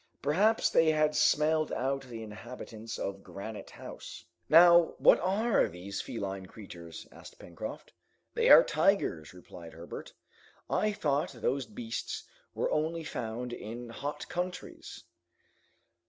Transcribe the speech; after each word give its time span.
Perhaps 0.23 0.71
they 0.71 0.89
had 0.89 1.15
smelled 1.15 1.71
out 1.71 2.01
the 2.01 2.23
inhabitants 2.23 2.97
of 2.97 3.21
Granite 3.21 3.69
House. 3.69 4.25
"Now, 4.49 4.95
what 4.97 5.19
are 5.19 5.67
these 5.67 6.01
feline 6.01 6.47
creatures?" 6.47 7.07
asked 7.11 7.37
Pencroft. 7.37 7.93
"They 8.33 8.49
are 8.49 8.63
tigers," 8.63 9.31
replied 9.31 9.73
Herbert. 9.73 10.11
"I 10.67 10.91
thought 10.91 11.33
those 11.33 11.67
beasts 11.67 12.23
were 12.55 12.71
only 12.71 13.03
found 13.03 13.53
in 13.53 13.89
hot 13.89 14.27
countries?" 14.27 15.03